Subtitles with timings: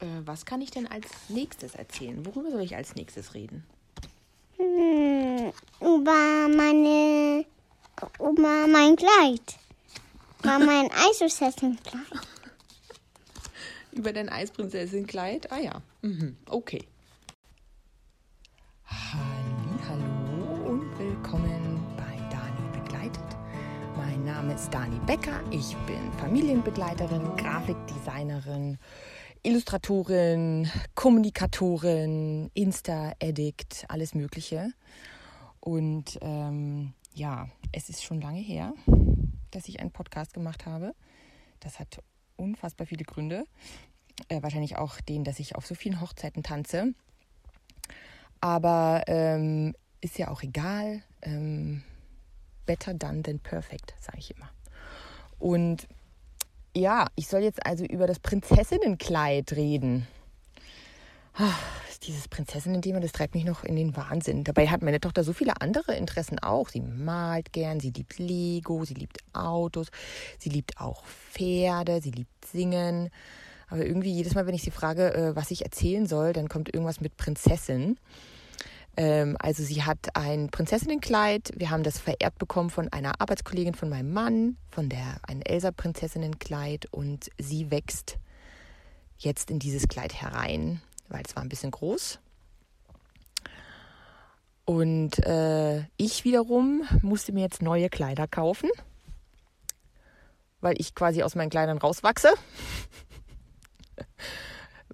[0.00, 2.24] Äh, was kann ich denn als nächstes erzählen?
[2.24, 3.64] Worüber soll ich als nächstes reden?
[4.56, 7.44] Hm, über meine,
[8.18, 9.58] über mein Kleid.
[10.42, 12.02] Über mein Eisprinzessin-Kleid.
[13.92, 15.50] Über dein Eisprinzessin-Kleid?
[15.50, 16.36] Ah ja, mhm.
[16.48, 16.84] okay.
[19.88, 23.24] Hallo und willkommen bei Dani Begleitet.
[23.96, 25.40] Mein Name ist Dani Becker.
[25.50, 28.78] Ich bin Familienbegleiterin, Grafikdesignerin,
[29.48, 34.74] Illustratorin, Kommunikatorin, Insta-Addict, alles Mögliche.
[35.58, 38.74] Und ähm, ja, es ist schon lange her,
[39.50, 40.94] dass ich einen Podcast gemacht habe.
[41.60, 42.02] Das hat
[42.36, 43.44] unfassbar viele Gründe.
[44.28, 46.92] Äh, wahrscheinlich auch den, dass ich auf so vielen Hochzeiten tanze.
[48.42, 51.02] Aber ähm, ist ja auch egal.
[51.22, 51.84] Ähm,
[52.66, 54.50] better done than perfect, sage ich immer.
[55.38, 55.88] Und
[56.76, 60.06] ja, ich soll jetzt also über das Prinzessinnenkleid reden.
[61.34, 61.58] Ach,
[62.02, 64.44] dieses Prinzessinnen-Thema, das treibt mich noch in den Wahnsinn.
[64.44, 66.68] Dabei hat meine Tochter so viele andere Interessen auch.
[66.68, 69.88] Sie malt gern, sie liebt Lego, sie liebt Autos,
[70.38, 73.10] sie liebt auch Pferde, sie liebt Singen.
[73.68, 76.72] Aber irgendwie jedes Mal, wenn ich sie frage, äh, was ich erzählen soll, dann kommt
[76.72, 77.98] irgendwas mit Prinzessin.
[78.98, 81.52] Ähm, also sie hat ein Prinzessinnenkleid.
[81.54, 86.86] Wir haben das vererbt bekommen von einer Arbeitskollegin von meinem Mann, von der ein Elsa-Prinzessinnenkleid
[86.90, 88.18] und sie wächst
[89.16, 92.18] jetzt in dieses Kleid herein, weil es war ein bisschen groß.
[94.64, 98.68] Und äh, ich wiederum musste mir jetzt neue Kleider kaufen,
[100.60, 102.30] weil ich quasi aus meinen Kleidern rauswachse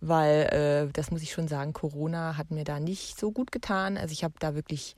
[0.07, 3.97] weil äh, das muss ich schon sagen, Corona hat mir da nicht so gut getan.
[3.97, 4.97] Also ich habe da wirklich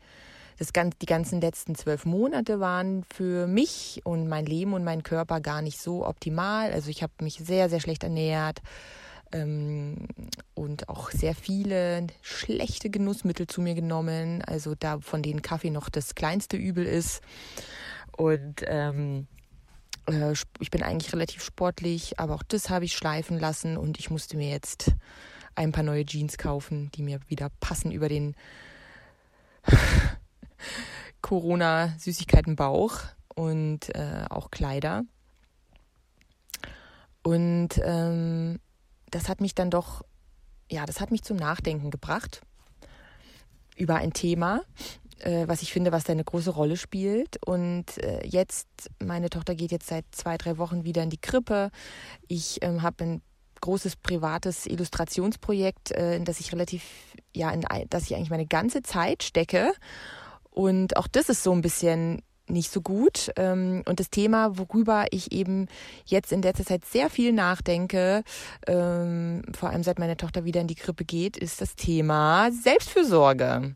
[0.59, 5.03] das ganz, die ganzen letzten zwölf Monate waren für mich und mein Leben und mein
[5.03, 6.73] Körper gar nicht so optimal.
[6.73, 8.63] Also ich habe mich sehr, sehr schlecht ernährt
[9.33, 10.09] ähm,
[10.55, 14.43] und auch sehr viele schlechte Genussmittel zu mir genommen.
[14.43, 17.21] Also da von denen Kaffee noch das kleinste Übel ist.
[18.17, 19.27] Und ähm,
[20.07, 24.11] äh, ich bin eigentlich relativ sportlich, aber auch das habe ich schleifen lassen und ich
[24.11, 24.93] musste mir jetzt
[25.55, 28.37] ein paar neue Jeans kaufen, die mir wieder passen über den
[31.23, 33.01] Corona-Süßigkeiten-Bauch
[33.35, 35.05] und äh, auch Kleider.
[37.23, 38.61] Und ähm,
[39.11, 40.03] das hat mich dann doch,
[40.71, 42.43] ja, das hat mich zum Nachdenken gebracht
[43.77, 44.63] über ein Thema,
[45.21, 47.39] äh, was ich finde, was da eine große Rolle spielt.
[47.45, 48.69] Und äh, jetzt,
[49.03, 51.71] meine Tochter geht jetzt seit zwei, drei Wochen wieder in die Krippe.
[52.29, 53.23] Ich ähm, habe ein
[53.61, 56.85] großes privates Illustrationsprojekt, äh, in das ich relativ,
[57.35, 59.73] ja, in das ich eigentlich meine ganze Zeit stecke.
[60.51, 63.31] Und auch das ist so ein bisschen nicht so gut.
[63.37, 65.67] Ähm, und das Thema, worüber ich eben
[66.05, 68.23] jetzt in letzter Zeit sehr viel nachdenke,
[68.67, 73.75] ähm, vor allem seit meine Tochter wieder in die Krippe geht, ist das Thema Selbstfürsorge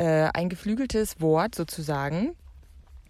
[0.00, 2.34] äh, ein geflügeltes Wort sozusagen.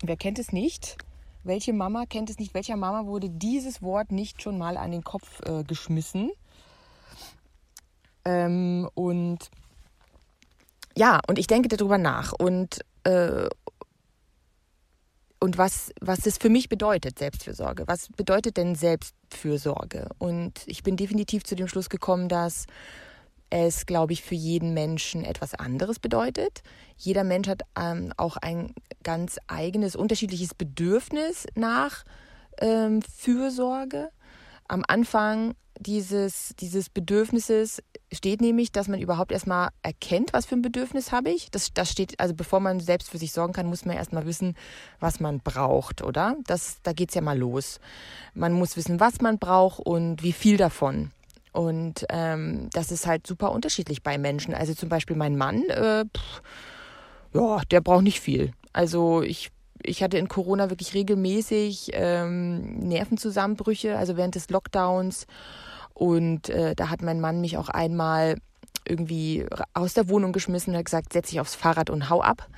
[0.02, 0.96] Wer kennt es nicht?
[1.44, 2.52] Welche Mama kennt es nicht?
[2.52, 6.32] Welcher Mama wurde dieses Wort nicht schon mal an den Kopf äh, geschmissen?
[8.24, 9.50] Ähm, und
[10.96, 13.48] ja, und ich denke darüber nach und, äh,
[15.38, 17.84] und was, was das für mich bedeutet, Selbstfürsorge.
[17.86, 20.08] Was bedeutet denn Selbstfürsorge?
[20.18, 22.66] Und ich bin definitiv zu dem Schluss gekommen, dass
[23.50, 26.62] es, glaube ich, für jeden Menschen etwas anderes bedeutet.
[26.96, 32.04] Jeder Mensch hat ähm, auch ein ganz eigenes, unterschiedliches Bedürfnis nach
[32.60, 34.10] ähm, Fürsorge.
[34.68, 40.62] Am Anfang dieses, dieses Bedürfnisses steht nämlich, dass man überhaupt erstmal erkennt, was für ein
[40.62, 41.50] Bedürfnis habe ich.
[41.50, 44.56] Das, das steht, also bevor man selbst für sich sorgen kann, muss man erstmal wissen,
[45.00, 46.36] was man braucht, oder?
[46.46, 47.80] Das, da geht es ja mal los.
[48.34, 51.12] Man muss wissen, was man braucht und wie viel davon.
[51.52, 54.54] Und ähm, das ist halt super unterschiedlich bei Menschen.
[54.54, 56.42] Also zum Beispiel mein Mann, äh, pff,
[57.34, 58.52] ja, der braucht nicht viel.
[58.72, 59.50] Also ich,
[59.82, 65.26] ich hatte in Corona wirklich regelmäßig ähm, Nervenzusammenbrüche, also während des Lockdowns.
[65.94, 68.36] Und äh, da hat mein Mann mich auch einmal
[68.88, 72.48] irgendwie aus der Wohnung geschmissen und hat gesagt, setz dich aufs Fahrrad und hau ab.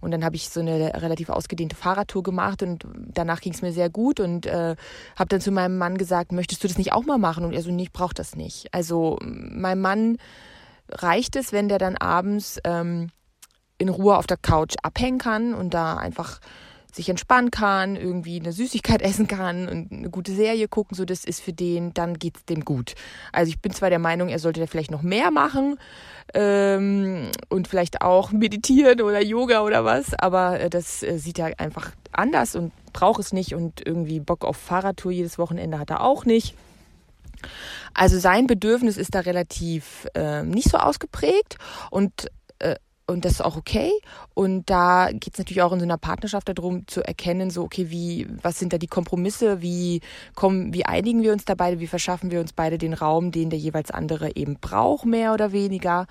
[0.00, 3.72] Und dann habe ich so eine relativ ausgedehnte Fahrradtour gemacht und danach ging es mir
[3.72, 4.76] sehr gut und äh,
[5.16, 7.44] habe dann zu meinem Mann gesagt, möchtest du das nicht auch mal machen?
[7.44, 8.72] Und er so, nee, ich brauche das nicht.
[8.72, 10.18] Also meinem Mann
[10.90, 13.10] reicht es, wenn der dann abends ähm,
[13.78, 16.40] in Ruhe auf der Couch abhängen kann und da einfach
[16.94, 21.24] sich entspannen kann, irgendwie eine Süßigkeit essen kann und eine gute Serie gucken, so das
[21.24, 22.94] ist für den, dann geht es dem gut.
[23.32, 25.78] Also ich bin zwar der Meinung, er sollte da vielleicht noch mehr machen
[26.34, 31.58] ähm, und vielleicht auch meditieren oder Yoga oder was, aber äh, das äh, sieht er
[31.58, 36.02] einfach anders und braucht es nicht und irgendwie Bock auf Fahrradtour jedes Wochenende hat er
[36.02, 36.54] auch nicht.
[37.92, 41.58] Also sein Bedürfnis ist da relativ äh, nicht so ausgeprägt
[41.90, 42.28] und
[42.60, 43.92] äh, und das ist auch okay.
[44.32, 47.90] Und da geht es natürlich auch in so einer Partnerschaft darum zu erkennen, so, okay,
[47.90, 50.00] wie, was sind da die Kompromisse, wie
[50.34, 53.50] kommen, wie einigen wir uns da beide, wie verschaffen wir uns beide den Raum, den
[53.50, 56.06] der jeweils andere eben braucht, mehr oder weniger.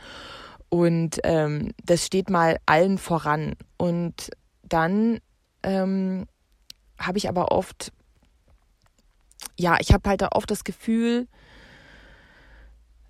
[0.69, 3.55] Und ähm, das steht mal allen voran.
[3.77, 4.29] Und
[4.63, 5.19] dann
[5.63, 6.27] ähm,
[6.99, 7.91] habe ich aber oft,
[9.57, 11.27] ja, ich habe halt da oft das Gefühl,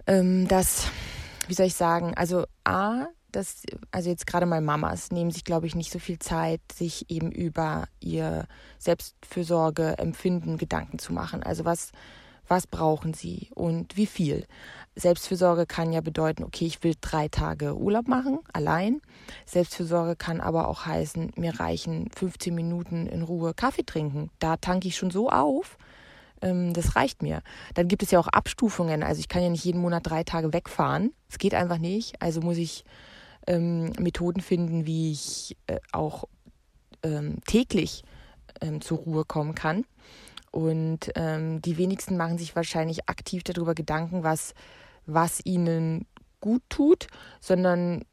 [0.07, 0.88] ähm, dass,
[1.47, 5.68] wie soll ich sagen, also A, dass, also jetzt gerade mal Mamas nehmen sich, glaube
[5.68, 8.47] ich, nicht so viel Zeit, sich eben über ihr
[8.80, 11.44] Selbstfürsorge, Empfinden, Gedanken zu machen.
[11.44, 11.91] Also was,
[12.47, 14.45] was brauchen sie und wie viel?
[14.95, 19.01] Selbstfürsorge kann ja bedeuten, okay, ich will drei Tage Urlaub machen, allein.
[19.45, 24.30] Selbstfürsorge kann aber auch heißen, mir reichen 15 Minuten in Ruhe Kaffee trinken.
[24.39, 25.77] Da tanke ich schon so auf,
[26.44, 27.41] ähm, das reicht mir.
[27.74, 29.01] Dann gibt es ja auch Abstufungen.
[29.01, 31.12] Also ich kann ja nicht jeden Monat drei Tage wegfahren.
[31.30, 32.21] Es geht einfach nicht.
[32.21, 32.83] Also muss ich
[33.48, 36.25] ähm, Methoden finden, wie ich äh, auch
[37.04, 38.04] ähm, täglich
[38.62, 39.86] ähm, zur Ruhe kommen kann.
[40.51, 44.54] Und ähm, die wenigsten machen sich wahrscheinlich aktiv darüber Gedanken, was,
[45.06, 46.06] was ihnen
[46.42, 47.07] gut tut,
[47.42, 48.04] sondern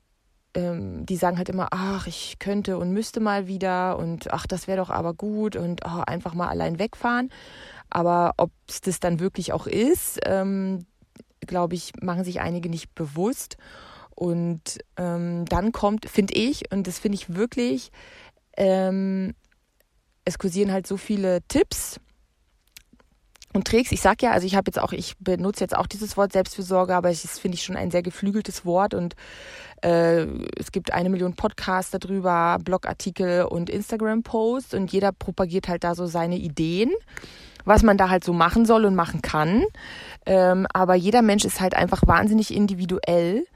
[0.54, 4.66] ähm, die sagen halt immer, ach, ich könnte und müsste mal wieder und ach, das
[4.66, 7.30] wäre doch aber gut und oh, einfach mal allein wegfahren.
[7.90, 10.86] Aber ob es das dann wirklich auch ist, ähm,
[11.40, 13.56] glaube ich, machen sich einige nicht bewusst.
[14.20, 17.90] Und ähm, dann kommt, finde ich, und das finde ich wirklich,
[18.54, 19.34] ähm,
[20.26, 21.98] es kursieren halt so viele Tipps
[23.54, 23.92] und Tricks.
[23.92, 26.94] Ich sag ja, also ich habe jetzt auch, ich benutze jetzt auch dieses Wort Selbstfürsorge,
[26.94, 29.16] aber es finde ich schon ein sehr geflügeltes Wort und
[29.80, 30.26] äh,
[30.58, 36.04] es gibt eine Million Podcasts darüber, Blogartikel und Instagram-Posts und jeder propagiert halt da so
[36.04, 36.90] seine Ideen,
[37.64, 39.64] was man da halt so machen soll und machen kann.
[40.26, 43.46] Ähm, aber jeder Mensch ist halt einfach wahnsinnig individuell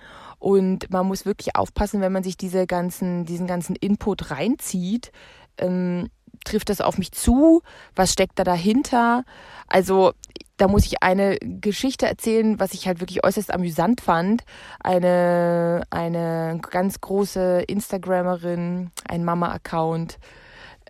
[0.44, 5.10] und man muss wirklich aufpassen, wenn man sich diese ganzen, diesen ganzen Input reinzieht.
[5.56, 6.10] Ähm,
[6.44, 7.62] trifft das auf mich zu?
[7.96, 9.24] Was steckt da dahinter?
[9.68, 10.12] Also
[10.58, 14.44] da muss ich eine Geschichte erzählen, was ich halt wirklich äußerst amüsant fand.
[14.80, 20.18] Eine, eine ganz große Instagrammerin, ein Mama-Account,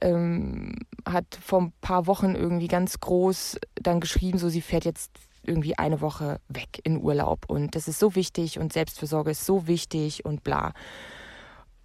[0.01, 0.75] ähm,
[1.09, 5.13] hat vor ein paar Wochen irgendwie ganz groß dann geschrieben, so sie fährt jetzt
[5.47, 9.67] irgendwie eine Woche weg in Urlaub und das ist so wichtig und Selbstversorge ist so
[9.67, 10.73] wichtig und bla.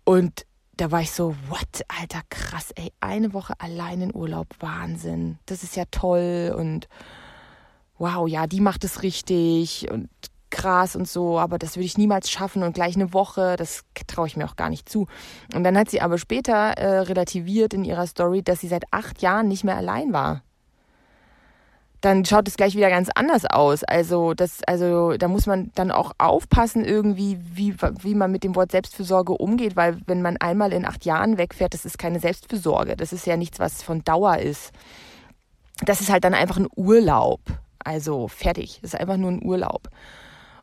[0.04, 0.46] Und
[0.78, 5.38] da war ich so, what, alter, krass, ey, eine Woche allein in Urlaub, Wahnsinn.
[5.46, 6.88] Das ist ja toll und
[7.98, 10.10] wow, ja, die macht es richtig und
[10.50, 14.28] krass und so, aber das würde ich niemals schaffen und gleich eine Woche, das traue
[14.28, 15.08] ich mir auch gar nicht zu.
[15.54, 19.22] Und dann hat sie aber später äh, relativiert in ihrer Story, dass sie seit acht
[19.22, 20.44] Jahren nicht mehr allein war
[22.02, 23.84] dann schaut es gleich wieder ganz anders aus.
[23.84, 28.56] Also das, also da muss man dann auch aufpassen irgendwie, wie, wie man mit dem
[28.56, 32.96] Wort Selbstfürsorge umgeht, weil wenn man einmal in acht Jahren wegfährt, das ist keine Selbstfürsorge.
[32.96, 34.72] Das ist ja nichts, was von Dauer ist.
[35.86, 37.42] Das ist halt dann einfach ein Urlaub.
[37.84, 38.80] Also fertig.
[38.82, 39.90] Das ist einfach nur ein Urlaub.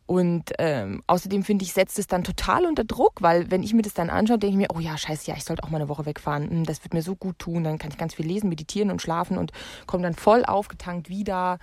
[0.07, 3.81] Und ähm, außerdem finde ich, setzt es dann total unter Druck, weil wenn ich mir
[3.81, 5.89] das dann anschaue, denke ich mir, oh ja, scheiße, ja, ich sollte auch mal eine
[5.89, 6.49] Woche wegfahren.
[6.49, 7.65] Hm, das wird mir so gut tun.
[7.65, 9.51] Dann kann ich ganz viel lesen, meditieren und schlafen und
[9.85, 11.59] komme dann voll aufgetankt wieder.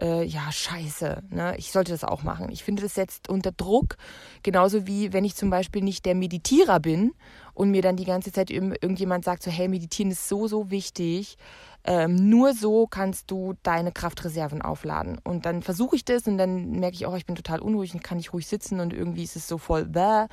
[0.00, 1.54] Äh, ja, scheiße, ne?
[1.58, 2.50] ich sollte das auch machen.
[2.50, 3.96] Ich finde, das setzt unter Druck,
[4.42, 7.12] genauso wie wenn ich zum Beispiel nicht der Meditierer bin
[7.52, 11.36] und mir dann die ganze Zeit irgendjemand sagt, so, hey, meditieren ist so, so wichtig
[11.84, 15.18] ähm, nur so kannst du deine Kraftreserven aufladen.
[15.24, 18.04] Und dann versuche ich das und dann merke ich auch, ich bin total unruhig und
[18.04, 20.26] kann nicht ruhig sitzen und irgendwie ist es so voll bäh.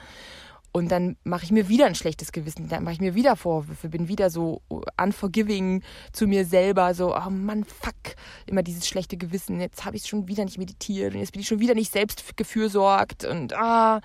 [0.72, 3.90] Und dann mache ich mir wieder ein schlechtes Gewissen, dann mache ich mir wieder Vorwürfe,
[3.90, 4.62] bin wieder so
[5.02, 5.84] unforgiving
[6.14, 10.28] zu mir selber, so, oh Mann, fuck, immer dieses schlechte Gewissen, jetzt habe ich schon
[10.28, 14.02] wieder nicht meditiert und jetzt bin ich schon wieder nicht selbst gefürsorgt und ah.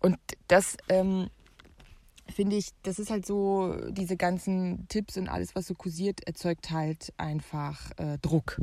[0.00, 1.28] Und das ähm,
[2.32, 6.70] finde ich, das ist halt so, diese ganzen Tipps und alles, was so kursiert, erzeugt
[6.70, 8.60] halt einfach äh, Druck.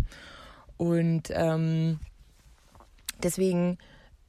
[0.78, 2.00] Und ähm,
[3.22, 3.78] deswegen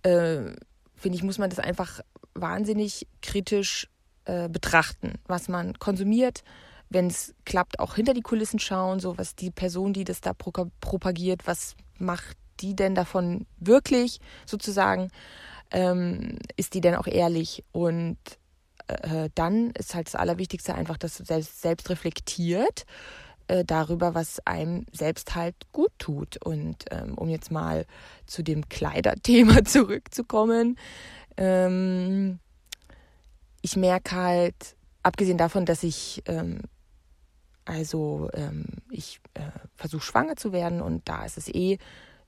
[0.03, 0.53] äh,
[0.97, 2.01] finde ich, muss man das einfach
[2.35, 3.89] wahnsinnig kritisch
[4.25, 6.45] äh, betrachten, was man konsumiert,
[6.91, 10.33] wenn es klappt, auch hinter die Kulissen schauen, so was die Person, die das da
[10.35, 15.11] propagiert, was macht die denn davon wirklich sozusagen,
[15.71, 18.19] ähm, ist die denn auch ehrlich und
[18.89, 22.85] äh, dann ist halt das Allerwichtigste einfach, dass du selbst, selbst reflektiert
[23.49, 26.37] äh, darüber, was einem selbst halt gut tut.
[26.45, 27.87] Und ähm, um jetzt mal
[28.27, 30.79] zu dem Kleiderthema zurückzukommen,
[31.37, 32.39] ähm,
[33.61, 36.61] ich merke halt, abgesehen davon, dass ich ähm,
[37.65, 39.43] also ähm, ich äh,
[39.77, 41.79] versuche schwanger zu werden und da ist es eh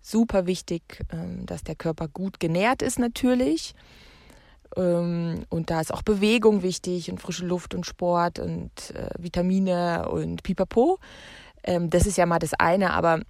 [0.01, 3.75] super wichtig, ähm, dass der Körper gut genährt ist natürlich.
[4.77, 10.09] Ähm, und da ist auch Bewegung wichtig und frische Luft und Sport und äh, Vitamine
[10.09, 10.99] und Pipapo.
[11.65, 13.21] Ähm, das ist ja mal das eine, aber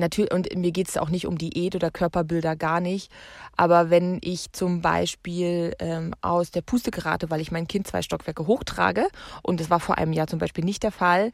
[0.00, 3.12] natürlich, und mir geht es auch nicht um Diät oder Körperbilder, gar nicht.
[3.56, 8.02] Aber wenn ich zum Beispiel ähm, aus der Puste gerate, weil ich mein Kind zwei
[8.02, 9.06] Stockwerke hochtrage,
[9.42, 11.30] und das war vor einem Jahr zum Beispiel nicht der Fall,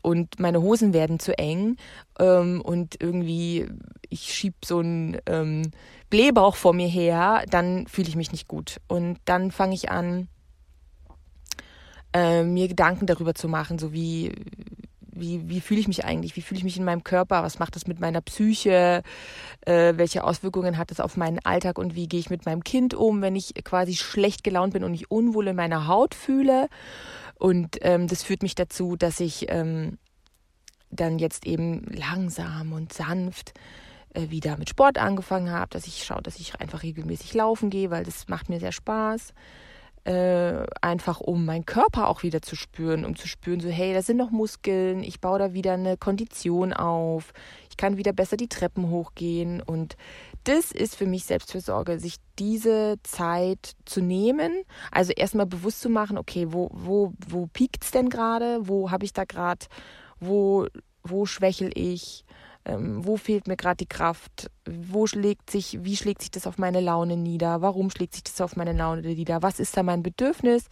[0.00, 1.76] und meine Hosen werden zu eng
[2.18, 3.68] ähm, und irgendwie
[4.08, 5.70] ich schieb so einen ähm,
[6.10, 8.80] Blähbauch vor mir her, dann fühle ich mich nicht gut.
[8.88, 10.28] Und dann fange ich an,
[12.12, 14.32] äh, mir Gedanken darüber zu machen, so wie,
[15.12, 17.76] wie, wie fühle ich mich eigentlich, wie fühle ich mich in meinem Körper, was macht
[17.76, 19.02] das mit meiner Psyche,
[19.62, 21.78] äh, welche Auswirkungen hat das auf meinen Alltag?
[21.78, 24.92] Und wie gehe ich mit meinem Kind um, wenn ich quasi schlecht gelaunt bin und
[24.92, 26.68] mich unwohl in meiner Haut fühle.
[27.38, 29.98] Und ähm, das führt mich dazu, dass ich ähm,
[30.90, 33.52] dann jetzt eben langsam und sanft
[34.14, 37.90] äh, wieder mit Sport angefangen habe, dass ich schaue, dass ich einfach regelmäßig laufen gehe,
[37.90, 39.32] weil das macht mir sehr Spaß
[40.04, 44.02] äh, einfach um meinen Körper auch wieder zu spüren, um zu spüren, so hey, da
[44.02, 47.32] sind noch Muskeln, ich baue da wieder eine Kondition auf,
[47.70, 49.62] ich kann wieder besser die Treppen hochgehen.
[49.62, 49.96] Und
[50.44, 54.52] das ist für mich Selbstfürsorge, sich diese Zeit zu nehmen,
[54.90, 59.12] also erstmal bewusst zu machen, okay, wo, wo, wo piekt denn gerade, wo habe ich
[59.12, 59.66] da gerade,
[60.18, 60.66] wo,
[61.04, 62.24] wo schwächel ich,
[62.64, 66.58] ähm, wo fehlt mir gerade die Kraft, wo schlägt sich, wie schlägt sich das auf
[66.58, 70.02] meine Laune nieder, warum schlägt sich das auf meine Laune nieder, was ist da mein
[70.02, 70.68] Bedürfnis?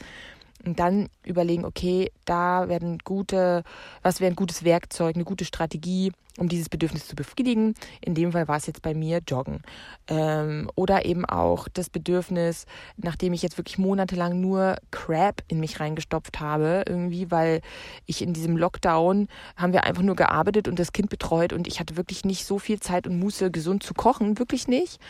[0.64, 3.64] Und dann überlegen, okay, da werden gute,
[4.02, 7.74] was wäre ein gutes Werkzeug, eine gute Strategie, um dieses Bedürfnis zu befriedigen.
[8.00, 9.62] In dem Fall war es jetzt bei mir Joggen.
[10.08, 15.80] Ähm, oder eben auch das Bedürfnis, nachdem ich jetzt wirklich monatelang nur Crap in mich
[15.80, 17.60] reingestopft habe, irgendwie, weil
[18.06, 21.80] ich in diesem Lockdown haben wir einfach nur gearbeitet und das Kind betreut und ich
[21.80, 25.00] hatte wirklich nicht so viel Zeit und Muße, gesund zu kochen, wirklich nicht.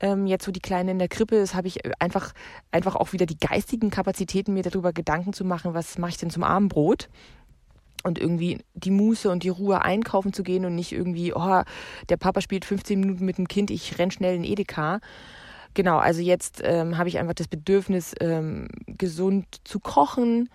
[0.00, 2.32] Ähm, jetzt, wo die Kleine in der Krippe ist, habe ich einfach,
[2.70, 6.30] einfach auch wieder die geistigen Kapazitäten, mir darüber Gedanken zu machen, was mache ich denn
[6.30, 7.08] zum Abendbrot
[8.02, 11.62] und irgendwie die Muße und die Ruhe einkaufen zu gehen und nicht irgendwie, oh,
[12.08, 15.00] der Papa spielt 15 Minuten mit dem Kind, ich renn schnell in Edeka.
[15.74, 20.48] Genau, also jetzt ähm, habe ich einfach das Bedürfnis, ähm, gesund zu kochen.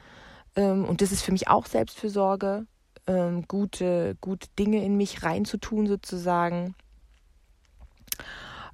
[0.56, 2.66] Ähm, und das ist für mich auch Selbstfürsorge,
[3.08, 6.74] ähm, gute, gute Dinge in mich reinzutun sozusagen.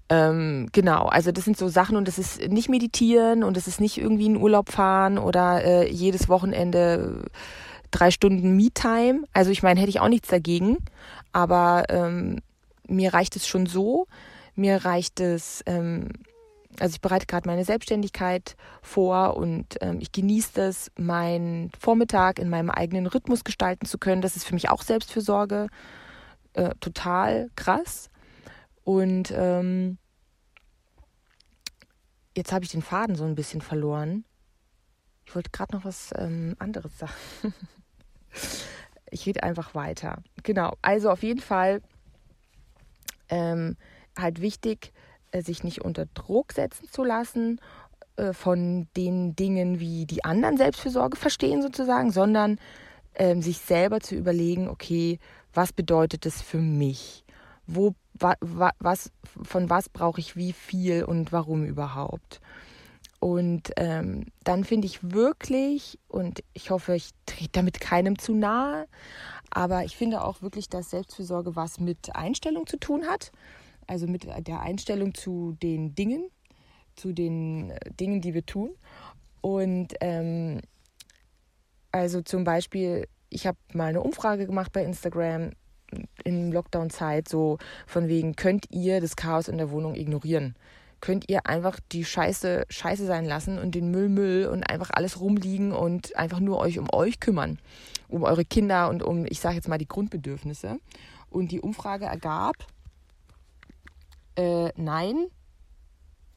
[0.10, 3.82] Ähm, genau, also das sind so Sachen und das ist nicht meditieren und das ist
[3.82, 7.26] nicht irgendwie in Urlaub fahren oder äh, jedes Wochenende
[7.92, 9.24] drei Stunden Me-Time.
[9.34, 10.78] Also ich meine, hätte ich auch nichts dagegen,
[11.32, 12.42] aber ähm,
[12.88, 14.08] mir reicht es schon so.
[14.56, 16.10] Mir reicht es, ähm,
[16.80, 22.50] also ich bereite gerade meine Selbstständigkeit vor und ähm, ich genieße das, meinen Vormittag in
[22.50, 24.22] meinem eigenen Rhythmus gestalten zu können.
[24.22, 25.68] Das ist für mich auch Selbstfürsorge.
[26.54, 28.10] Äh, total krass.
[28.84, 29.98] Und ähm,
[32.36, 34.24] jetzt habe ich den Faden so ein bisschen verloren.
[35.28, 37.14] Ich wollte gerade noch was ähm, anderes sagen.
[39.12, 40.24] ich rede einfach weiter.
[40.44, 41.82] Genau, also auf jeden Fall
[43.28, 43.76] ähm,
[44.18, 44.94] halt wichtig,
[45.32, 47.60] äh, sich nicht unter Druck setzen zu lassen
[48.16, 52.58] äh, von den Dingen, wie die anderen Selbstfürsorge verstehen sozusagen, sondern
[53.16, 55.20] ähm, sich selber zu überlegen, okay,
[55.54, 57.26] was bedeutet das für mich?
[57.66, 59.12] Wo, wa, wa, was,
[59.44, 62.40] von was brauche ich wie viel und warum überhaupt?
[63.20, 68.88] Und ähm, dann finde ich wirklich, und ich hoffe, ich trete damit keinem zu nahe,
[69.50, 73.32] aber ich finde auch wirklich, dass Selbstfürsorge was mit Einstellung zu tun hat.
[73.88, 76.30] Also mit der Einstellung zu den Dingen,
[76.96, 78.72] zu den äh, Dingen, die wir tun.
[79.42, 80.62] Und ähm,
[81.92, 85.52] also zum Beispiel, ich habe mal eine Umfrage gemacht bei Instagram
[86.24, 90.56] in Lockdown-Zeit, so von wegen, könnt ihr das Chaos in der Wohnung ignorieren?
[91.02, 95.20] Könnt ihr einfach die Scheiße Scheiße sein lassen und den Müll Müll und einfach alles
[95.20, 97.60] rumliegen und einfach nur euch um euch kümmern,
[98.08, 100.80] um eure Kinder und um, ich sage jetzt mal, die Grundbedürfnisse.
[101.30, 102.56] Und die Umfrage ergab,
[104.36, 105.28] äh, nein,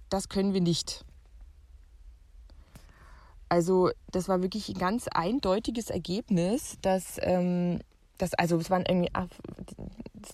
[0.09, 1.05] das können wir nicht.
[3.49, 7.81] Also das war wirklich ein ganz eindeutiges Ergebnis, dass, ähm,
[8.19, 9.11] dass also es waren irgendwie,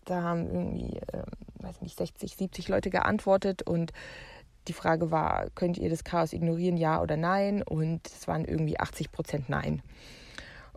[0.04, 1.22] da haben irgendwie äh,
[1.66, 3.92] weiß nicht, 60, 70 Leute geantwortet und
[4.68, 7.62] die Frage war, könnt ihr das Chaos ignorieren, ja oder nein?
[7.62, 9.82] Und es waren irgendwie 80 Prozent Nein.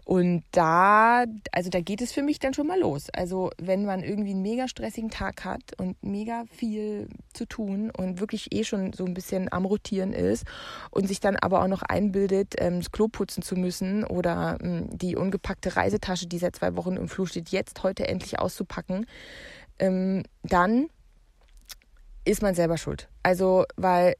[0.09, 3.11] Und da, also da geht es für mich dann schon mal los.
[3.13, 8.19] Also wenn man irgendwie einen mega stressigen Tag hat und mega viel zu tun und
[8.19, 10.47] wirklich eh schon so ein bisschen am Rotieren ist
[10.89, 14.89] und sich dann aber auch noch einbildet, ähm, das Klo putzen zu müssen oder ähm,
[14.89, 19.05] die ungepackte Reisetasche, die seit zwei Wochen im Flur steht, jetzt heute endlich auszupacken,
[19.79, 20.87] ähm, dann
[22.25, 23.09] ist man selber schuld.
[23.23, 24.15] Also, weil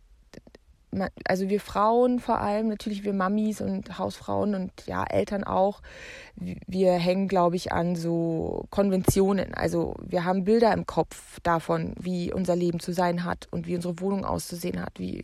[1.26, 5.82] also wir Frauen vor allem, natürlich wir Mamis und Hausfrauen und ja, Eltern auch,
[6.36, 9.54] wir hängen, glaube ich, an so Konventionen.
[9.54, 13.76] Also wir haben Bilder im Kopf davon, wie unser Leben zu sein hat und wie
[13.76, 15.24] unsere Wohnung auszusehen hat, wie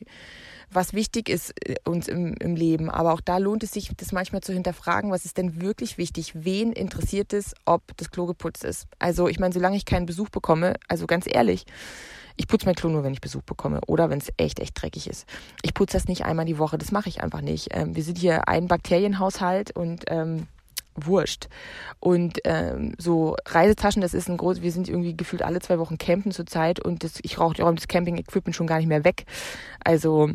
[0.72, 2.90] was wichtig ist äh, uns im, im Leben.
[2.90, 6.34] Aber auch da lohnt es sich, das manchmal zu hinterfragen, was ist denn wirklich wichtig?
[6.36, 8.88] Wen interessiert es, ob das Klo geputzt ist?
[9.00, 11.66] Also ich meine, solange ich keinen Besuch bekomme, also ganz ehrlich,
[12.38, 15.08] ich putze mein Klo nur, wenn ich Besuch bekomme oder wenn es echt, echt dreckig
[15.08, 15.26] ist.
[15.62, 17.70] Ich putze das nicht einmal die Woche, das mache ich einfach nicht.
[17.72, 20.48] Ähm, wir sind hier ein Bakterienhaushalt und ähm,
[20.96, 21.48] wurscht.
[22.00, 25.98] Und ähm, so Reisetaschen, das ist ein groß, wir sind irgendwie gefühlt alle zwei Wochen
[25.98, 29.26] campen zurzeit und das, ich rauche das Camping-Equipment schon gar nicht mehr weg.
[29.84, 30.32] Also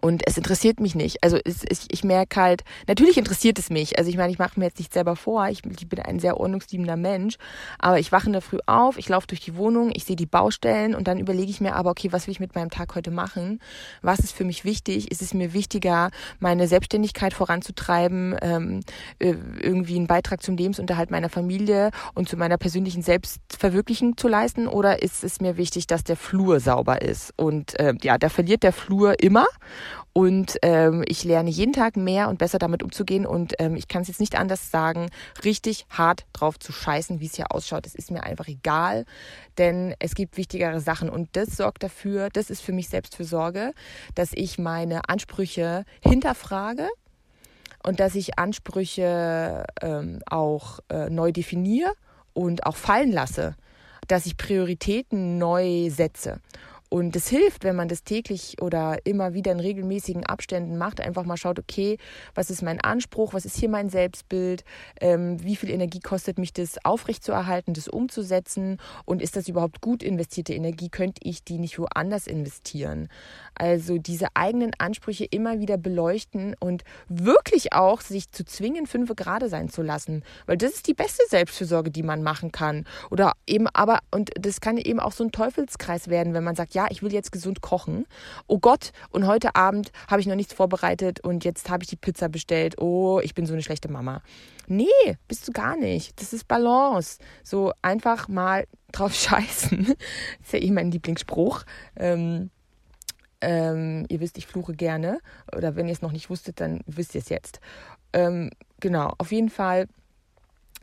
[0.00, 1.22] und es interessiert mich nicht.
[1.24, 3.98] Also es, ich, ich merke halt, natürlich interessiert es mich.
[3.98, 5.48] Also ich meine, ich mache mir jetzt nicht selber vor.
[5.48, 7.36] Ich, ich bin ein sehr ordnungsliebender Mensch.
[7.78, 10.26] Aber ich wache in der Früh auf, ich laufe durch die Wohnung, ich sehe die
[10.26, 13.10] Baustellen und dann überlege ich mir aber, okay, was will ich mit meinem Tag heute
[13.10, 13.60] machen?
[14.02, 15.10] Was ist für mich wichtig?
[15.10, 18.80] Ist es mir wichtiger, meine Selbstständigkeit voranzutreiben, ähm,
[19.18, 24.68] äh, irgendwie einen Beitrag zum Lebensunterhalt meiner Familie und zu meiner persönlichen Selbstverwirklichung zu leisten?
[24.68, 27.32] Oder ist es mir wichtig, dass der Flur sauber ist?
[27.36, 29.46] Und äh, ja, da verliert der Flur immer.
[30.18, 33.24] Und ähm, ich lerne jeden Tag mehr und besser damit umzugehen.
[33.24, 35.10] Und ähm, ich kann es jetzt nicht anders sagen,
[35.44, 37.86] richtig hart drauf zu scheißen, wie es hier ausschaut.
[37.86, 39.04] Das ist mir einfach egal,
[39.58, 41.08] denn es gibt wichtigere Sachen.
[41.08, 43.74] Und das sorgt dafür, das ist für mich Selbstfürsorge,
[44.16, 46.88] dass ich meine Ansprüche hinterfrage
[47.84, 51.92] und dass ich Ansprüche ähm, auch äh, neu definiere
[52.34, 53.54] und auch fallen lasse,
[54.08, 56.40] dass ich Prioritäten neu setze.
[56.90, 61.24] Und es hilft, wenn man das täglich oder immer wieder in regelmäßigen Abständen macht, einfach
[61.24, 61.98] mal schaut, okay,
[62.34, 64.64] was ist mein Anspruch, was ist hier mein Selbstbild,
[65.00, 70.02] ähm, wie viel Energie kostet mich das aufrechtzuerhalten, das umzusetzen und ist das überhaupt gut
[70.02, 73.08] investierte Energie, könnte ich die nicht woanders investieren?
[73.54, 79.48] Also diese eigenen Ansprüche immer wieder beleuchten und wirklich auch sich zu zwingen, fünf Grade
[79.48, 82.86] sein zu lassen, weil das ist die beste Selbstfürsorge, die man machen kann.
[83.10, 86.74] Oder eben aber, und das kann eben auch so ein Teufelskreis werden, wenn man sagt,
[86.78, 88.06] ja, ich will jetzt gesund kochen.
[88.46, 91.96] Oh Gott, und heute Abend habe ich noch nichts vorbereitet und jetzt habe ich die
[91.96, 92.80] Pizza bestellt.
[92.80, 94.22] Oh, ich bin so eine schlechte Mama.
[94.68, 94.86] Nee,
[95.26, 96.20] bist du gar nicht.
[96.20, 97.18] Das ist Balance.
[97.42, 99.86] So einfach mal drauf scheißen.
[99.86, 99.96] Das
[100.46, 101.64] ist ja eh mein Lieblingsspruch.
[101.96, 102.50] Ähm,
[103.40, 105.18] ähm, ihr wisst, ich fluche gerne.
[105.56, 107.58] Oder wenn ihr es noch nicht wusstet, dann wisst ihr es jetzt.
[108.12, 109.88] Ähm, genau, auf jeden Fall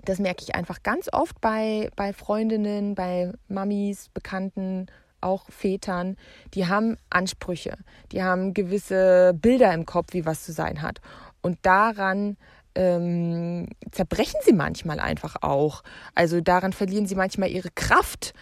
[0.03, 4.86] das merke ich einfach ganz oft bei, bei Freundinnen, bei Mamis, Bekannten,
[5.21, 6.17] auch Vätern,
[6.54, 7.78] die haben Ansprüche,
[8.12, 11.01] die haben gewisse Bilder im Kopf, wie was zu sein hat.
[11.41, 12.38] Und daran
[12.75, 15.84] ähm, zerbrechen sie manchmal einfach auch.
[16.13, 18.34] Also daran verlieren sie manchmal ihre Kraft.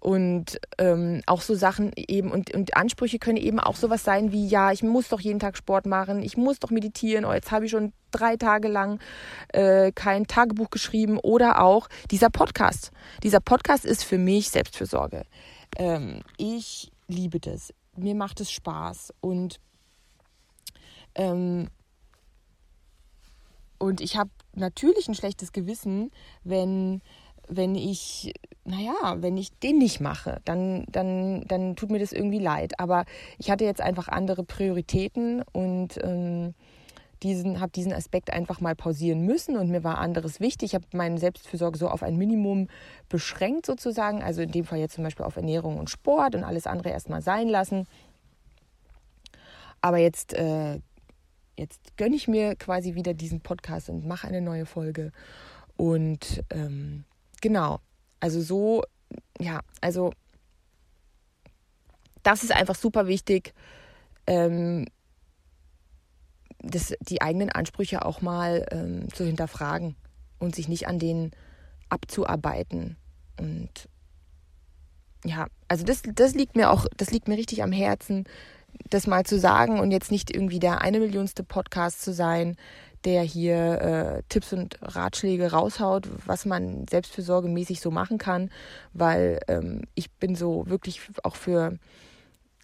[0.00, 4.48] Und ähm, auch so Sachen eben, und, und Ansprüche können eben auch sowas sein wie,
[4.48, 7.66] ja, ich muss doch jeden Tag Sport machen, ich muss doch meditieren, oh, jetzt habe
[7.66, 8.98] ich schon drei Tage lang
[9.52, 11.18] äh, kein Tagebuch geschrieben.
[11.18, 12.90] Oder auch dieser Podcast.
[13.22, 15.22] Dieser Podcast ist für mich Selbstfürsorge.
[15.76, 17.72] Ähm, ich liebe das.
[17.96, 19.60] Mir macht es Spaß und
[21.14, 21.68] ähm,
[23.78, 26.10] und ich habe natürlich ein schlechtes Gewissen,
[26.44, 27.02] wenn
[27.48, 28.32] wenn ich,
[28.64, 32.78] naja, wenn ich den nicht mache, dann, dann, dann tut mir das irgendwie leid.
[32.78, 33.04] Aber
[33.38, 36.54] ich hatte jetzt einfach andere Prioritäten und ähm,
[37.22, 40.70] diesen, habe diesen Aspekt einfach mal pausieren müssen und mir war anderes wichtig.
[40.70, 42.68] Ich habe meine Selbstfürsorge so auf ein Minimum
[43.08, 46.66] beschränkt sozusagen, also in dem Fall jetzt zum Beispiel auf Ernährung und Sport und alles
[46.66, 47.86] andere erstmal sein lassen.
[49.80, 50.80] Aber jetzt, äh,
[51.56, 55.12] jetzt gönne ich mir quasi wieder diesen Podcast und mache eine neue Folge.
[55.76, 57.04] Und ähm,
[57.40, 57.80] genau,
[58.20, 58.84] also so,
[59.40, 60.12] ja, also
[62.22, 63.52] das ist einfach super wichtig.
[64.26, 64.86] Ähm,
[66.62, 69.96] das, die eigenen Ansprüche auch mal ähm, zu hinterfragen
[70.38, 71.32] und sich nicht an denen
[71.88, 72.96] abzuarbeiten.
[73.38, 73.88] Und
[75.24, 78.24] ja, also das, das liegt mir auch, das liegt mir richtig am Herzen,
[78.88, 82.56] das mal zu sagen und jetzt nicht irgendwie der eine Millionste Podcast zu sein,
[83.04, 88.50] der hier äh, Tipps und Ratschläge raushaut, was man selbstfürsorgemäßig so machen kann,
[88.92, 91.78] weil ähm, ich bin so wirklich auch für,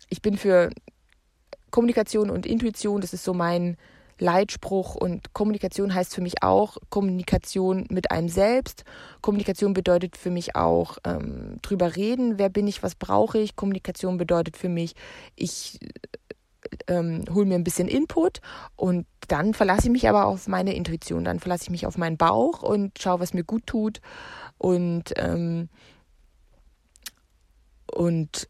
[0.09, 0.71] ich bin für
[1.71, 3.77] Kommunikation und Intuition, das ist so mein
[4.21, 8.85] Leitspruch und Kommunikation heißt für mich auch Kommunikation mit einem selbst.
[9.21, 13.55] Kommunikation bedeutet für mich auch ähm, drüber reden, wer bin ich, was brauche ich.
[13.55, 14.95] Kommunikation bedeutet für mich,
[15.37, 15.79] ich
[16.89, 18.41] ähm, hole mir ein bisschen Input
[18.77, 22.17] und dann verlasse ich mich aber auf meine Intuition, dann verlasse ich mich auf meinen
[22.17, 24.01] Bauch und schaue, was mir gut tut
[24.59, 25.69] und ähm,
[27.91, 28.49] und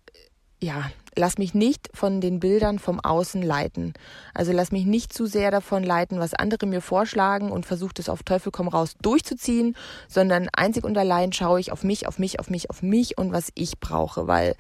[0.61, 3.93] ja, lass mich nicht von den Bildern vom Außen leiten.
[4.35, 8.09] Also lass mich nicht zu sehr davon leiten, was andere mir vorschlagen und versuche das
[8.09, 9.77] auf Teufel komm raus durchzuziehen,
[10.09, 13.33] sondern einzig und allein schaue ich auf mich, auf mich, auf mich, auf mich und
[13.33, 14.55] was ich brauche, weil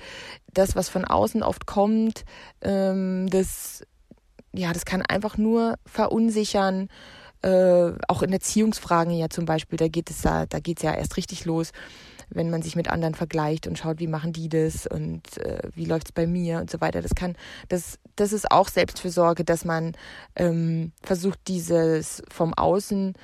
[0.53, 2.25] das, was von außen oft kommt,
[2.61, 3.83] ähm, das
[4.53, 6.88] ja, das kann einfach nur verunsichern.
[7.42, 11.16] Äh, auch in Erziehungsfragen ja zum Beispiel, da geht es da, da geht's ja erst
[11.16, 11.71] richtig los
[12.31, 15.85] wenn man sich mit anderen vergleicht und schaut, wie machen die das und äh, wie
[15.85, 17.03] läuft's bei mir und so weiter.
[17.03, 17.37] Das kann,
[17.69, 19.93] das, das ist auch Selbstfürsorge, dass man
[20.37, 23.14] ähm, versucht, dieses vom Außen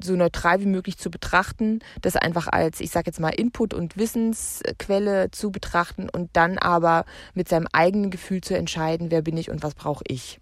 [0.00, 3.96] so neutral wie möglich zu betrachten, das einfach als, ich sage jetzt mal, Input und
[3.96, 9.50] Wissensquelle zu betrachten und dann aber mit seinem eigenen Gefühl zu entscheiden, wer bin ich
[9.50, 10.40] und was brauche ich.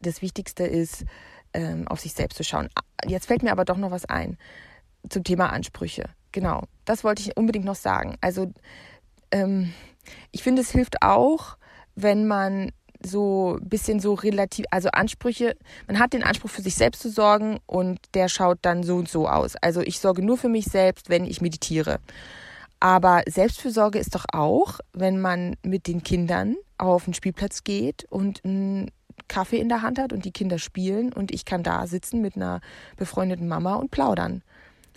[0.00, 1.04] Das Wichtigste ist,
[1.52, 2.68] ähm, auf sich selbst zu schauen.
[3.06, 4.38] Jetzt fällt mir aber doch noch was ein
[5.08, 6.04] zum Thema Ansprüche.
[6.38, 8.16] Genau, das wollte ich unbedingt noch sagen.
[8.20, 8.52] Also
[9.32, 9.72] ähm,
[10.30, 11.56] ich finde, es hilft auch,
[11.96, 12.70] wenn man
[13.04, 15.56] so ein bisschen so relativ, also Ansprüche,
[15.88, 19.08] man hat den Anspruch für sich selbst zu sorgen und der schaut dann so und
[19.08, 19.56] so aus.
[19.56, 21.98] Also ich sorge nur für mich selbst, wenn ich meditiere.
[22.78, 28.44] Aber Selbstfürsorge ist doch auch, wenn man mit den Kindern auf den Spielplatz geht und
[28.44, 28.92] einen
[29.26, 32.36] Kaffee in der Hand hat und die Kinder spielen und ich kann da sitzen mit
[32.36, 32.60] einer
[32.96, 34.44] befreundeten Mama und plaudern.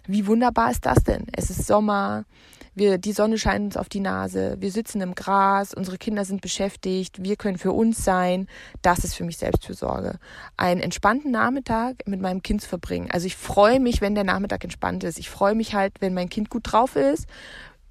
[0.07, 1.27] Wie wunderbar ist das denn?
[1.35, 2.25] Es ist Sommer,
[2.73, 6.41] wir, die Sonne scheint uns auf die Nase, wir sitzen im Gras, unsere Kinder sind
[6.41, 8.47] beschäftigt, wir können für uns sein.
[8.81, 10.19] Das ist für mich Selbstfürsorge.
[10.55, 13.09] Einen entspannten Nachmittag mit meinem Kind zu verbringen.
[13.11, 15.19] Also ich freue mich, wenn der Nachmittag entspannt ist.
[15.19, 17.27] Ich freue mich halt, wenn mein Kind gut drauf ist,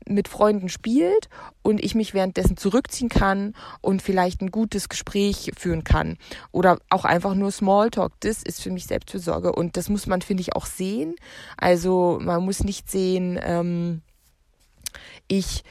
[0.07, 1.29] mit Freunden spielt
[1.63, 6.17] und ich mich währenddessen zurückziehen kann und vielleicht ein gutes Gespräch führen kann.
[6.53, 8.13] Oder auch einfach nur Smalltalk.
[8.21, 9.53] Das ist für mich Selbstfürsorge.
[9.53, 11.15] Und das muss man, finde ich, auch sehen.
[11.57, 14.03] Also man muss nicht sehen, ähm,
[15.29, 15.63] ich,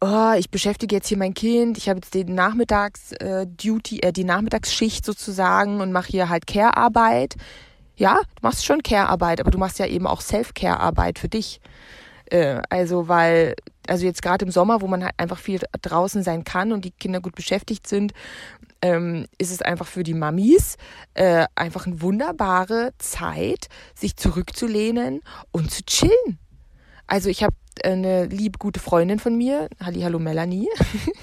[0.00, 4.24] oh, ich beschäftige jetzt hier mein Kind, ich habe jetzt den Nachmittags-Duty, äh, äh, die
[4.24, 7.36] Nachmittagsschicht sozusagen und mache hier halt Care-Arbeit.
[7.96, 11.60] Ja, du machst schon Care-Arbeit, aber du machst ja eben auch Self-Care-Arbeit für dich.
[12.26, 13.54] Äh, also, weil,
[13.88, 16.90] also jetzt gerade im Sommer, wo man halt einfach viel draußen sein kann und die
[16.90, 18.12] Kinder gut beschäftigt sind,
[18.82, 20.76] ähm, ist es einfach für die Mamis
[21.14, 25.20] äh, einfach eine wunderbare Zeit, sich zurückzulehnen
[25.50, 26.38] und zu chillen.
[27.06, 30.68] Also ich habe eine liebe gute Freundin von mir, Halli Hallo Melanie.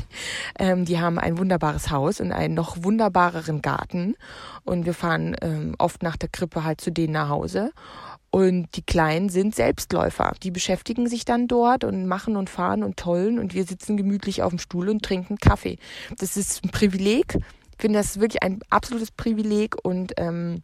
[0.60, 4.16] ähm, die haben ein wunderbares Haus und einen noch wunderbareren Garten
[4.64, 7.72] und wir fahren ähm, oft nach der Krippe halt zu denen nach Hause
[8.34, 10.34] und die Kleinen sind Selbstläufer.
[10.42, 14.42] Die beschäftigen sich dann dort und machen und fahren und tollen und wir sitzen gemütlich
[14.42, 15.78] auf dem Stuhl und trinken Kaffee.
[16.18, 17.36] Das ist ein Privileg.
[17.36, 20.64] Ich finde das wirklich ein absolutes Privileg und ähm,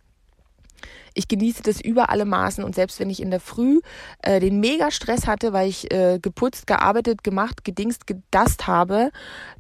[1.13, 3.81] ich genieße das über alle Maßen und selbst wenn ich in der Früh
[4.23, 9.11] äh, den mega Stress hatte, weil ich äh, geputzt, gearbeitet, gemacht, gedingst, gedast habe,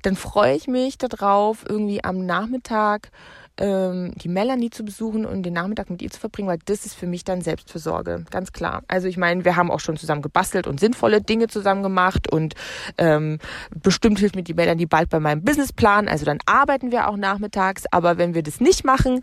[0.01, 3.11] dann freue ich mich darauf, irgendwie am Nachmittag
[3.59, 6.95] ähm, die Melanie zu besuchen und den Nachmittag mit ihr zu verbringen, weil das ist
[6.95, 8.83] für mich dann Selbstversorge, ganz klar.
[8.87, 12.55] Also ich meine, wir haben auch schon zusammen gebastelt und sinnvolle Dinge zusammen gemacht und
[12.97, 13.39] ähm,
[13.75, 16.07] bestimmt hilft mir die Melanie bald bei meinem Businessplan.
[16.07, 19.21] Also dann arbeiten wir auch nachmittags, aber wenn wir das nicht machen,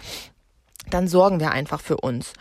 [0.90, 2.32] dann sorgen wir einfach für uns.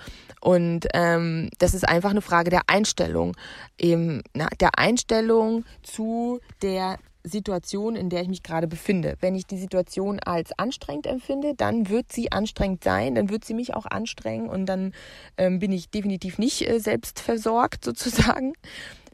[0.41, 3.35] Und ähm, das ist einfach eine Frage der Einstellung,
[3.79, 9.15] eben na, der Einstellung zu der Situation, in der ich mich gerade befinde.
[9.19, 13.53] Wenn ich die Situation als anstrengend empfinde, dann wird sie anstrengend sein, dann wird sie
[13.53, 14.93] mich auch anstrengen und dann
[15.37, 18.53] ähm, bin ich definitiv nicht äh, selbst versorgt sozusagen.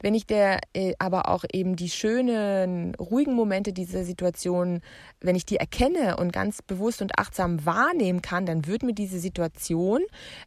[0.02, 4.80] Wenn ich der äh, aber auch eben die schönen, ruhigen Momente dieser Situation,
[5.20, 9.18] wenn ich die erkenne und ganz bewusst und achtsam wahrnehmen kann, dann wird mir diese
[9.18, 10.02] Situation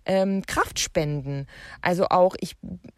[0.06, 1.48] ähm, Kraft spenden.
[1.82, 2.56] Also auch ich,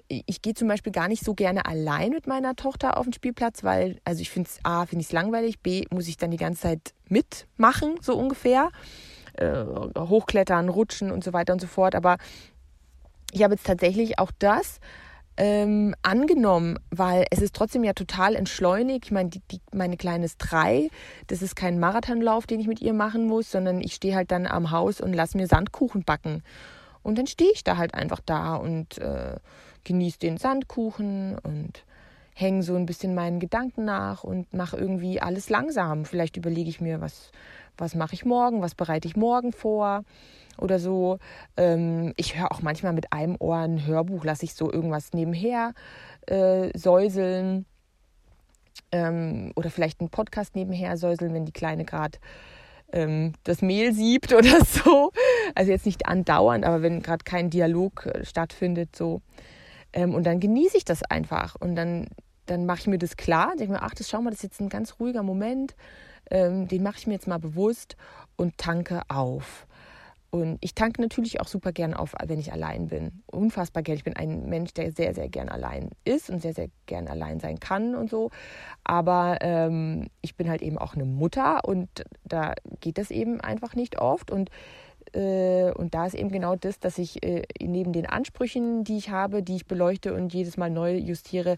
[0.07, 3.63] ich gehe zum Beispiel gar nicht so gerne allein mit meiner Tochter auf den Spielplatz,
[3.63, 6.37] weil, also ich finde es A, finde ich es langweilig, B, muss ich dann die
[6.37, 8.71] ganze Zeit mitmachen, so ungefähr.
[9.33, 9.65] Äh,
[9.95, 11.93] hochklettern, rutschen und so weiter und so fort.
[11.93, 12.17] Aber
[13.31, 14.79] ich habe jetzt tatsächlich auch das
[15.37, 19.05] ähm, angenommen, weil es ist trotzdem ja total entschleunigt.
[19.05, 20.89] Ich meine, die, die, meine Kleine ist drei.
[21.27, 24.47] Das ist kein Marathonlauf, den ich mit ihr machen muss, sondern ich stehe halt dann
[24.47, 26.43] am Haus und lasse mir Sandkuchen backen.
[27.03, 29.35] Und dann stehe ich da halt einfach da und äh,
[29.83, 31.83] genieße den Sandkuchen und
[32.33, 36.05] hänge so ein bisschen meinen Gedanken nach und mache irgendwie alles langsam.
[36.05, 37.31] Vielleicht überlege ich mir, was,
[37.77, 40.03] was mache ich morgen, was bereite ich morgen vor
[40.57, 41.19] oder so.
[41.55, 45.73] Ähm, ich höre auch manchmal mit einem Ohr ein Hörbuch, lasse ich so irgendwas nebenher
[46.25, 47.65] äh, säuseln.
[48.91, 52.19] Ähm, oder vielleicht einen Podcast nebenher säuseln, wenn die Kleine gerade
[52.93, 55.11] ähm, das Mehl siebt oder so.
[55.55, 59.21] Also jetzt nicht andauernd, aber wenn gerade kein Dialog äh, stattfindet, so.
[59.93, 61.55] Ähm, und dann genieße ich das einfach.
[61.55, 62.07] Und dann
[62.47, 64.61] dann mache ich mir das klar, denke mir, ach, das schau mal, das ist jetzt
[64.61, 65.75] ein ganz ruhiger Moment,
[66.31, 67.95] ähm, den mache ich mir jetzt mal bewusst
[68.35, 69.67] und tanke auf.
[70.29, 73.23] Und ich tanke natürlich auch super gern auf, wenn ich allein bin.
[73.27, 73.97] Unfassbar gern.
[73.97, 77.39] Ich bin ein Mensch, der sehr, sehr gern allein ist und sehr, sehr gern allein
[77.39, 78.29] sein kann und so.
[78.83, 81.89] Aber ähm, ich bin halt eben auch eine Mutter und
[82.25, 84.29] da geht das eben einfach nicht oft.
[84.29, 84.49] Und
[85.13, 89.09] äh, und da ist eben genau das, dass ich äh, neben den Ansprüchen, die ich
[89.09, 91.57] habe, die ich beleuchte und jedes Mal neu justiere,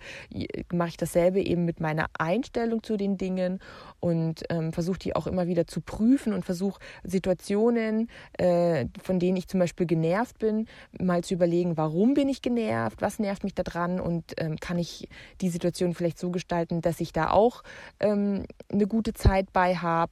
[0.72, 3.60] mache ich dasselbe eben mit meiner Einstellung zu den Dingen
[4.00, 9.38] und ähm, versuche die auch immer wieder zu prüfen und versuche Situationen, äh, von denen
[9.38, 10.68] ich zum Beispiel genervt bin,
[11.00, 15.08] mal zu überlegen, warum bin ich genervt, was nervt mich daran und ähm, kann ich
[15.42, 17.64] die Situation vielleicht so gestalten, dass ich da auch
[18.00, 20.12] ähm, eine gute Zeit bei habe.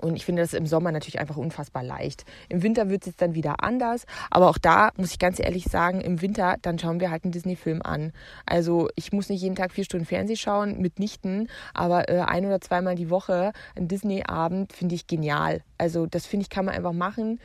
[0.00, 2.24] Und ich finde das im Sommer natürlich einfach unfassbar leicht.
[2.48, 4.06] Im Winter wird es jetzt dann wieder anders.
[4.30, 7.32] Aber auch da muss ich ganz ehrlich sagen, im Winter, dann schauen wir halt einen
[7.32, 8.12] Disney-Film an.
[8.46, 11.48] Also ich muss nicht jeden Tag vier Stunden Fernsehen schauen, mitnichten.
[11.74, 15.62] Aber äh, ein oder zweimal die Woche ein Disney-Abend finde ich genial.
[15.76, 17.40] Also das finde ich, kann man einfach machen.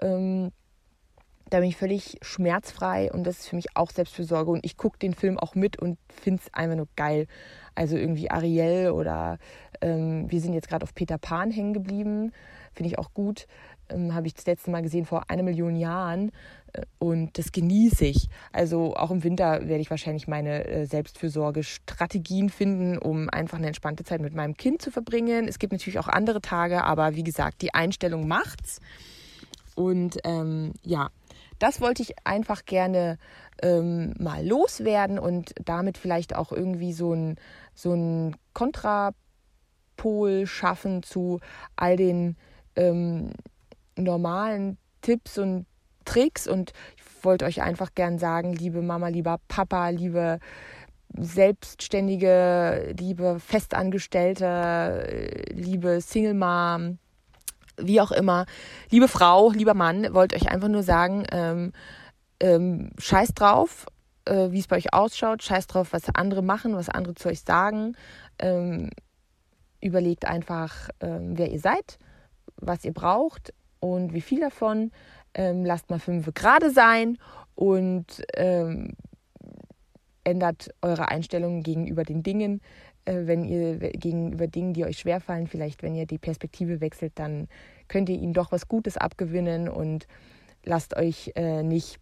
[0.00, 0.52] Ähm,
[1.50, 4.50] da bin ich völlig schmerzfrei und das ist für mich auch Selbstfürsorge.
[4.50, 7.26] Und ich gucke den Film auch mit und finde es einfach nur geil.
[7.74, 9.38] Also irgendwie Ariel oder
[9.80, 12.32] ähm, wir sind jetzt gerade auf Peter Pan hängen geblieben.
[12.74, 13.46] Finde ich auch gut.
[13.88, 16.30] Ähm, Habe ich das letzte Mal gesehen vor einer Million Jahren.
[16.72, 18.28] Äh, und das genieße ich.
[18.52, 24.04] Also auch im Winter werde ich wahrscheinlich meine äh, Selbstfürsorge-Strategien finden, um einfach eine entspannte
[24.04, 25.48] Zeit mit meinem Kind zu verbringen.
[25.48, 28.80] Es gibt natürlich auch andere Tage, aber wie gesagt, die Einstellung macht's.
[29.74, 31.10] Und ähm, ja,
[31.58, 33.18] das wollte ich einfach gerne
[33.62, 37.36] ähm, mal loswerden und damit vielleicht auch irgendwie so ein,
[37.74, 39.12] so ein Kontra
[39.98, 41.40] Gegenpol schaffen zu
[41.76, 42.36] all den
[42.76, 43.30] ähm,
[43.96, 45.66] normalen Tipps und
[46.04, 46.46] Tricks.
[46.46, 50.38] Und ich wollte euch einfach gern sagen, liebe Mama, lieber Papa, liebe
[51.16, 56.98] Selbstständige, liebe Festangestellte, liebe Single Mom,
[57.76, 58.46] wie auch immer,
[58.90, 61.72] liebe Frau, lieber Mann, wollte euch einfach nur sagen, ähm,
[62.40, 63.86] ähm, scheiß drauf,
[64.26, 67.40] äh, wie es bei euch ausschaut, scheiß drauf, was andere machen, was andere zu euch
[67.40, 67.96] sagen.
[68.38, 68.90] Ähm,
[69.80, 71.98] überlegt einfach, ähm, wer ihr seid,
[72.56, 74.90] was ihr braucht und wie viel davon.
[75.34, 77.18] Ähm, lasst mal fünf gerade sein
[77.54, 78.94] und ähm,
[80.24, 82.60] ändert eure Einstellung gegenüber den Dingen.
[83.04, 87.48] Äh, wenn ihr gegenüber Dingen, die euch schwerfallen, vielleicht wenn ihr die Perspektive wechselt, dann
[87.88, 90.06] könnt ihr ihnen doch was Gutes abgewinnen und
[90.64, 91.98] lasst euch äh, nicht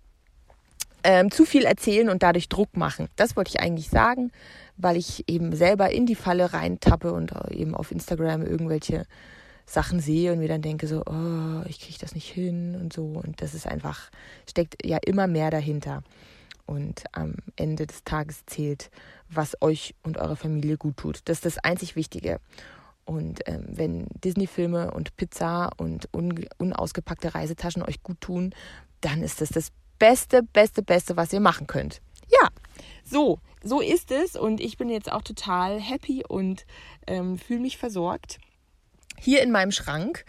[1.04, 3.08] ähm, zu viel erzählen und dadurch Druck machen.
[3.14, 4.32] Das wollte ich eigentlich sagen,
[4.76, 9.06] weil ich eben selber in die Falle reintappe und eben auf Instagram irgendwelche
[9.66, 13.04] Sachen sehe und mir dann denke so, oh, ich kriege das nicht hin und so.
[13.04, 14.10] Und das ist einfach,
[14.48, 16.02] steckt ja immer mehr dahinter.
[16.66, 18.90] Und am Ende des Tages zählt,
[19.28, 21.20] was euch und eurer Familie gut tut.
[21.24, 22.40] Das ist das einzig Wichtige.
[23.04, 28.52] Und ähm, wenn Disney-Filme und Pizza und un unausgepackte Reisetaschen euch gut tun,
[29.00, 32.00] dann ist das das Beste, Beste, Beste, was ihr machen könnt.
[32.28, 32.48] Ja,
[33.04, 36.66] so, so ist es und ich bin jetzt auch total happy und
[37.06, 38.38] ähm, fühle mich versorgt.
[39.18, 40.24] Hier in meinem Schrank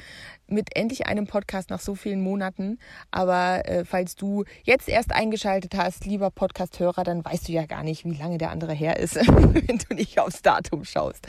[0.48, 2.80] mit endlich einem Podcast nach so vielen Monaten.
[3.12, 7.84] Aber äh, falls du jetzt erst eingeschaltet hast, lieber Podcast-Hörer, dann weißt du ja gar
[7.84, 11.28] nicht, wie lange der andere her ist, wenn du nicht aufs Datum schaust.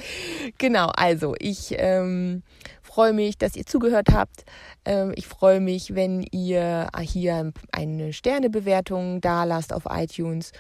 [0.59, 2.42] Genau, also ich ähm,
[2.88, 4.44] freue mich, dass ihr zugehört habt.
[4.87, 10.53] Ähm, ich freue mich, wenn ihr hier eine Sternebewertung da lasst auf iTunes.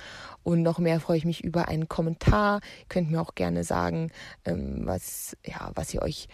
[0.42, 2.60] Und noch mehr freue ich mich über einen Kommentar.
[2.80, 4.10] Ihr könnt mir auch gerne sagen,
[4.44, 6.28] ähm, was, ja, was ihr euch,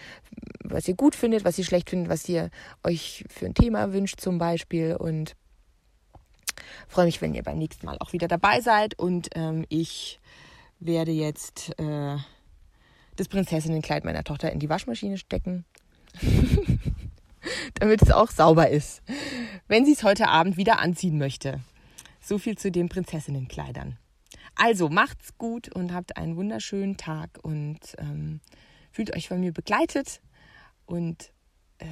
[0.65, 2.51] was ihr gut findet, was ihr schlecht findet, was ihr
[2.83, 4.97] euch für ein Thema wünscht zum Beispiel.
[4.97, 5.37] Und
[6.89, 8.99] freue mich, wenn ihr beim nächsten Mal auch wieder dabei seid.
[8.99, 10.19] Und ähm, ich
[10.81, 12.17] werde jetzt äh,
[13.15, 15.65] das Prinzessinnenkleid meiner Tochter in die Waschmaschine stecken.
[17.74, 19.03] damit es auch sauber ist,
[19.68, 21.61] wenn sie es heute Abend wieder anziehen möchte.
[22.20, 23.98] So viel zu den Prinzessinnenkleidern.
[24.57, 28.40] Also macht's gut und habt einen wunderschönen Tag und ähm,
[28.92, 30.20] fühlt euch von mir begleitet
[30.87, 31.33] und
[31.79, 31.87] äh,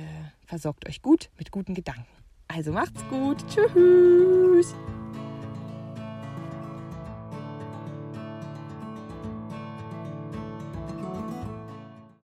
[0.47, 2.07] versorgt euch gut mit guten Gedanken.
[2.49, 3.45] Also macht's gut.
[3.49, 4.75] Tschüss.